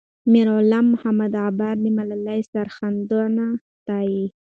میرغلام 0.31 0.85
محمد 0.93 1.33
غبار 1.43 1.75
د 1.83 1.85
ملالۍ 1.97 2.41
سرښندنه 2.51 3.45
ستايي. 3.75 4.25